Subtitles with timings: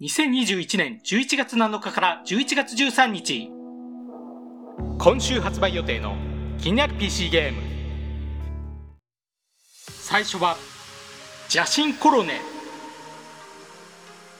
[0.00, 3.50] 2021年11月7日から11月13日。
[4.96, 6.14] 今週発売予定の
[6.56, 7.60] 気になる PC ゲーム。
[9.76, 10.56] 最初は
[11.52, 12.40] 邪神コロネ。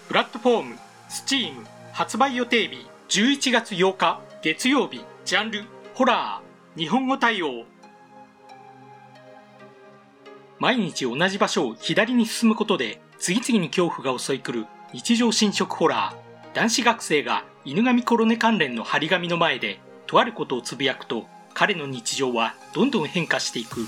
[0.07, 0.77] プラットフォーム
[1.11, 5.65] Steam 発売予定日11月8日月曜日ジャンル
[5.95, 7.65] ホラー日本語対応。
[10.61, 16.55] 毎日同じ場所を左に進むことで次々に恐怖が襲い来る日常侵食ホラー。
[16.55, 23.87] 男子学生が犬神コロネ関連の張り紙の前でとあることをつぶやくと彼の日常はどんどん変化していく。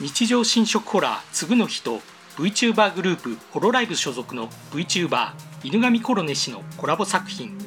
[0.00, 2.00] 日常侵食ホラー次の日と
[2.36, 5.32] VTuber グループホロライブ所属の VTuber
[5.62, 7.58] 犬神コロネ氏のコラボ作品。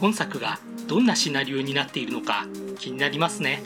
[0.00, 2.44] 本作がどんなシナリオになっているのか
[2.80, 3.62] 気になりますね。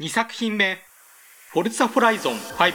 [0.00, 0.78] 2作品目
[1.50, 2.72] フォルツァホライゾン5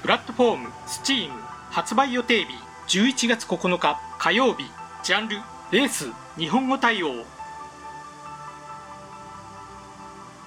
[0.00, 1.28] プラットフォーム Steam
[1.70, 2.46] 発売予定
[2.86, 4.64] 日11月9日火曜日。
[5.04, 5.36] ジャンル
[5.70, 6.06] レース
[6.38, 7.26] 日本語対応。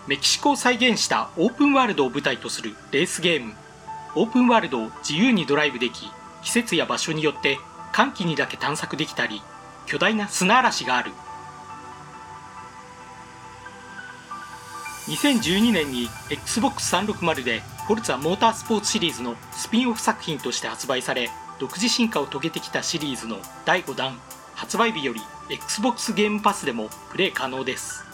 [0.08, 3.54] メキシコを再現したオープンワールドを舞台とするレースゲーム。
[4.16, 6.10] オープンワールドを自由にドライブでき
[6.42, 7.60] 季節や場所によって
[7.92, 9.44] 寒気にだけ探索できたり
[9.86, 11.12] 巨大な砂嵐がある。
[15.08, 24.20] 2012年に Xbox360 でフォルツァモータースポーツシリーズのスピンオフ作品として発売され独自進化を遂げてきたシリーズの第5弾
[24.56, 28.05] 発売日より Xbox ゲームパスでもプレイ可能です。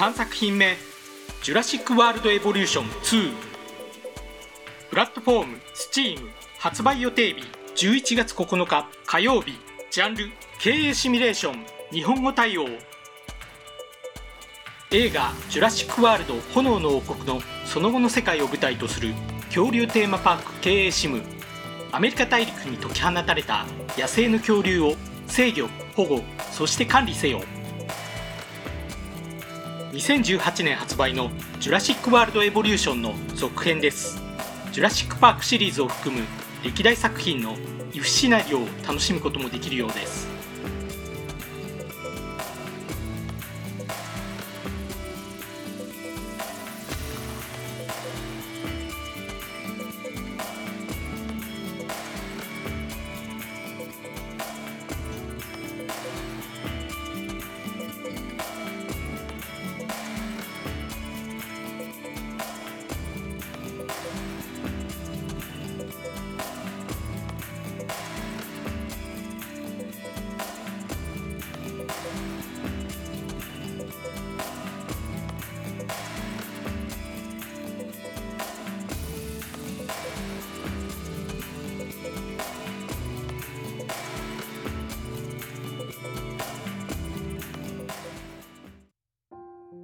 [0.00, 0.78] 3作品目
[1.44, 3.34] 「ジュラシック・ワールド・エボリューション2」
[4.88, 7.42] プラットフォーム Steam 発売予定日
[7.86, 9.58] 11月9日火曜日
[9.90, 12.66] ジャンル経営シミュレーション日本語対応。
[14.90, 19.12] 映画「ジュラシック・ワールド炎の王国」のその後の世界を舞台とする
[19.48, 21.20] 恐竜テーマパーク経営シム。
[21.92, 23.66] アメリカ大陸に解き放たれた
[23.98, 24.94] 野生の恐竜を
[25.26, 27.42] 制御保護そして管理せよ。
[29.92, 34.22] 2018年発売の「ジュラシック・ワールド・エボリューション」の続編です。
[34.70, 36.24] ジュラシック・パークシリーズを含む
[36.62, 37.56] 歴代作品の
[37.92, 40.29] イフシナリオを楽しむこともできるようです。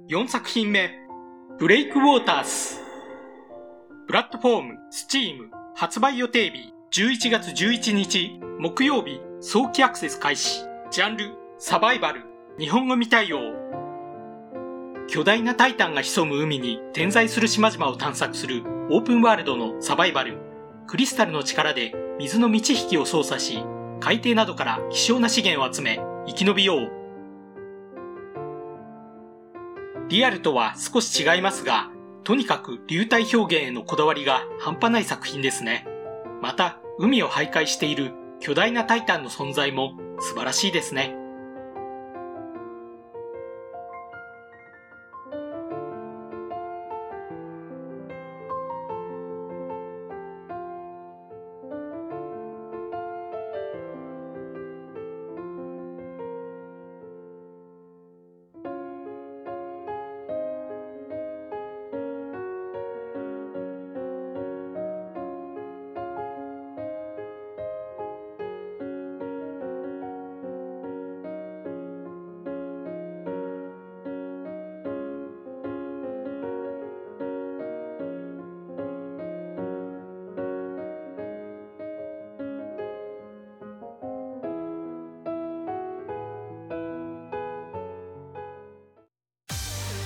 [0.09, 0.89] 4作品目、
[1.59, 2.79] ブレイクウォーターズ。
[4.07, 10.63] プラットフォーム、Steam、発売予定日、11月11日、木曜日、早期アクセス開始。
[10.91, 12.21] ジャンル、サバイバル、
[12.57, 13.39] 日本語未対応。
[15.09, 20.37] 巨大なタイタンが潜む海に点在する島々を探索するオープンワールドのサバイバル。
[20.87, 23.61] クリスタルの力で水の満ち引きを操作し、
[23.99, 26.96] 海底などから希少な資源を集め、生き延びよう。
[30.09, 31.89] リアルとは少し違いますが、
[32.23, 35.85] とにかく流体表現へのこだわりが半端ない作品ですね。
[36.41, 41.15] また、海を徘徊している巨大なタイタンの存在も素晴らしいですね。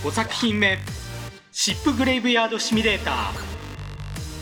[0.04, 0.80] 5作品目
[1.52, 3.34] シップグレイブヤードシミュレーター。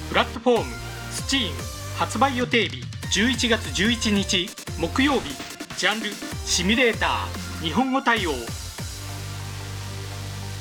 [0.07, 0.73] プラットフォーム
[1.11, 1.51] Steam
[1.97, 4.47] 発売予定日11月11日
[4.79, 5.35] 木曜日。
[5.77, 6.11] ジャンル
[6.45, 8.31] シミュレーター日本語対応。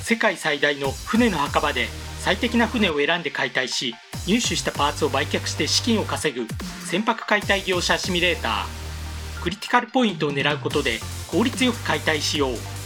[0.02, 1.86] 世界最大の船の墓場で
[2.18, 3.94] 最適な船を選んで解体し
[4.26, 6.48] 入手したパーツを売却して資金を稼ぐ
[6.86, 9.42] 船舶解体業者シミュレーター。
[9.44, 10.98] クリティカルポイントを狙うことで
[11.30, 12.77] 効率よく解体しよう。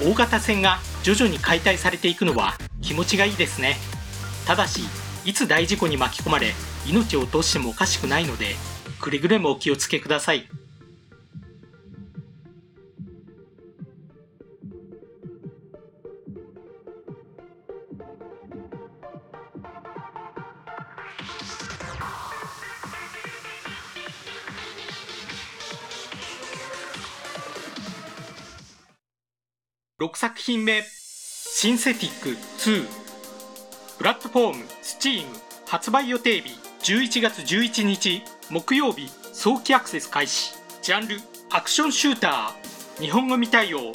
[0.00, 3.76] 大型船が徐々に解体されていくのは気持ちがいいですね。
[4.46, 4.82] ただし
[5.24, 6.54] いつ大事故に巻き込まれ
[6.86, 8.54] 命を落としてもおかしくないので
[9.00, 10.48] くれぐれもお気をつけください。
[30.00, 32.86] 6作品目シンセティック2
[33.98, 35.24] プラットフォーム Steam
[35.66, 40.54] 発売予定日11月11日木曜日早期アクセス開始。
[40.82, 41.16] ジャンル
[41.50, 43.02] アクションシューター。
[43.02, 43.90] 日本語未対応。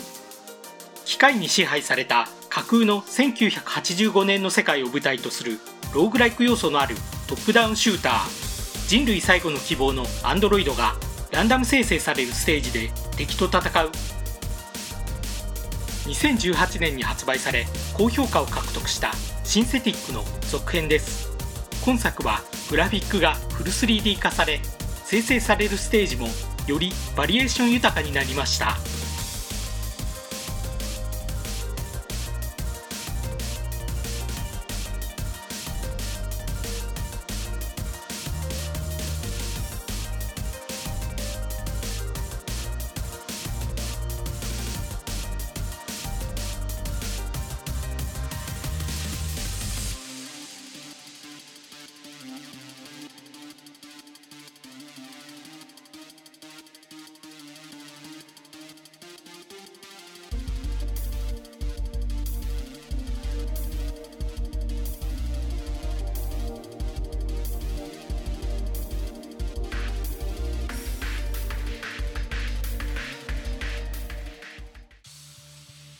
[1.05, 5.57] 機械に支配された架空の1985年の世界を舞台とする
[5.95, 6.95] ローグライク要素のある
[7.27, 8.89] トップダウンシューター。
[8.89, 10.95] 人類最後の希望のアンドロイドが
[11.31, 13.91] ランダム生成されるステージで敵と戦う。
[16.05, 19.11] 2018年に発売され高評価を獲得した
[19.43, 21.31] シンセティックの続編です。
[21.85, 22.39] 今作は
[22.69, 24.61] グラフィックがフル 3D 化され
[25.03, 26.27] 生成されるステージも
[26.65, 28.77] よりバリエーション豊かになりました。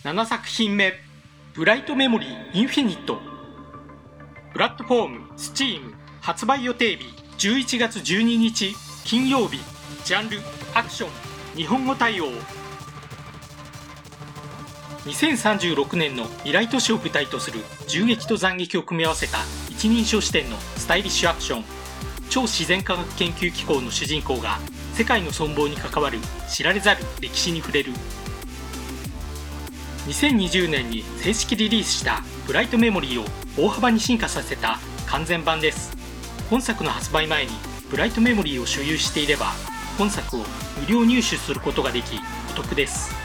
[0.03, 0.93] 7作品目
[1.53, 3.21] ブライトメモリーインフィニット。
[4.51, 7.05] プラットフォーム Steam 発売予定日
[7.47, 9.61] 11月12日金曜日。
[10.03, 10.39] ジャンル
[10.73, 11.09] アクション
[11.55, 12.25] 日本語対応。
[15.05, 19.37] 2036年の未来都市を舞台とする銃撃と斬撃を組み合わせた
[19.69, 21.63] 一人称視点のスタイリッシュアクション。
[22.29, 24.59] 超自然科学研究機構の主人公が
[24.95, 26.19] 世界の存亡に関わる
[26.49, 27.93] 知られざる歴史に触れる。
[30.07, 33.25] 2020年に正式リリースしたブライトメモリーを
[33.57, 35.95] 大幅に進化させた完全版です。
[36.49, 37.51] 本作の発売前に
[37.89, 39.53] ブライトメモリーを所有していれば
[39.97, 40.39] 本作を
[40.81, 42.19] 無料入手することができ
[42.51, 43.22] お得です。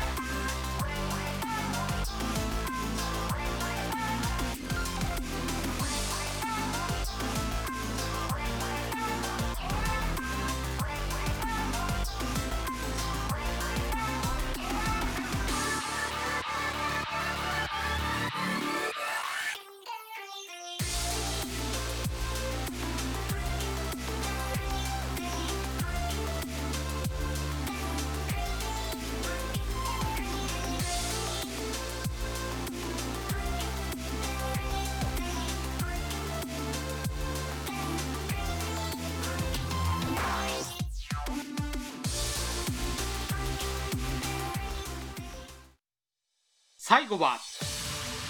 [46.88, 47.36] 最後は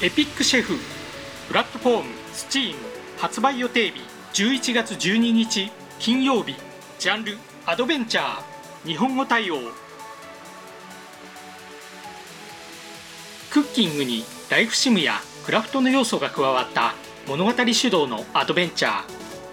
[0.03, 0.75] エピックシェフ
[1.47, 2.75] プラットフォーム Steam
[3.17, 3.93] 発売予定
[4.33, 6.57] 日11月12日金曜日
[6.99, 9.59] ジャンルアドベンチャー日本語対応。
[13.53, 16.95] クッキングにライフシムやクラフトの要素が加わった
[17.29, 19.05] 物語主導のアドベンチャー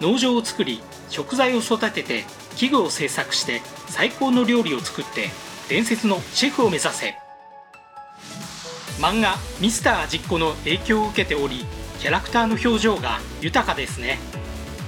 [0.01, 2.23] 農場を作り食材を育てて
[2.55, 5.29] 器具を製作して最高の料理を作って
[5.69, 7.24] 伝説のシェフを目指せ。
[8.99, 11.65] 漫画「ミスター味っ子」の影響を受けており
[11.99, 14.19] キャラクターの表情が豊かですね。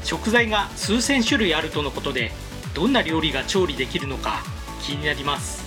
[0.03, 2.31] 食材が数千種類あるとのことで
[2.73, 4.43] どんな料理が調理できるのか
[4.81, 5.66] 気になります。